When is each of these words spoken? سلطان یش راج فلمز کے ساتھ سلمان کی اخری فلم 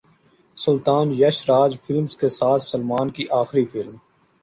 سلطان 0.57 1.07
یش 1.21 1.37
راج 1.49 1.71
فلمز 1.83 2.13
کے 2.19 2.27
ساتھ 2.39 2.63
سلمان 2.63 3.07
کی 3.15 3.23
اخری 3.41 3.65
فلم 3.65 3.95